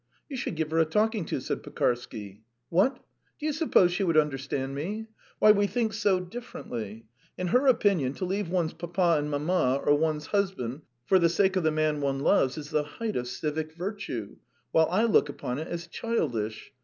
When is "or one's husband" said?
9.85-10.81